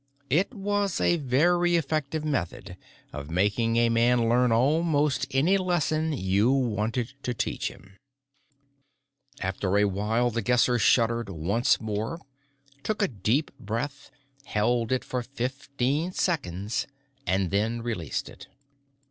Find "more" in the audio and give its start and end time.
11.79-12.19